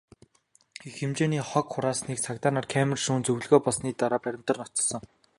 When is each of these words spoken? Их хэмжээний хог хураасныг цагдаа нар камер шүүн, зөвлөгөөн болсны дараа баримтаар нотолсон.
Их 0.87 0.93
хэмжээний 0.99 1.43
хог 1.51 1.65
хураасныг 1.73 2.19
цагдаа 2.25 2.51
нар 2.55 2.65
камер 2.73 2.99
шүүн, 3.03 3.21
зөвлөгөөн 3.25 3.63
болсны 3.65 3.89
дараа 4.01 4.21
баримтаар 4.25 4.57
нотолсон. 4.61 5.01